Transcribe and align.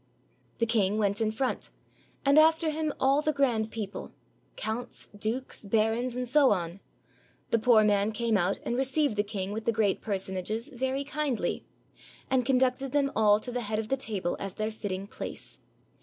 The 0.57 0.65
king 0.65 0.97
went 0.97 1.21
in 1.21 1.29
front, 1.31 1.69
and 2.25 2.39
after 2.39 2.71
him 2.71 2.91
all 2.99 3.21
the 3.21 3.31
grand 3.31 3.69
people,— 3.69 4.13
counts, 4.55 5.07
dukes, 5.15 5.63
barons, 5.63 6.15
and 6.15 6.27
so 6.27 6.49
on. 6.49 6.79
The 7.51 7.59
poor 7.59 7.83
man 7.83 8.11
came 8.11 8.35
out 8.35 8.57
and 8.63 8.75
received 8.75 9.15
the 9.15 9.21
king 9.21 9.51
with 9.51 9.65
the 9.65 9.71
great 9.71 10.01
per 10.01 10.15
sonages 10.17 10.73
very 10.73 11.03
kindly, 11.03 11.67
and 12.31 12.47
conducted 12.47 12.93
them 12.93 13.11
all 13.15 13.39
to 13.41 13.51
the 13.51 13.61
head 13.61 13.77
of 13.77 13.89
the 13.89 13.95
table 13.95 14.35
as 14.39 14.55
their 14.55 14.71
fitting 14.71 15.05
place. 15.05 15.59